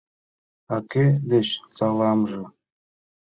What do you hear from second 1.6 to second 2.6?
саламже?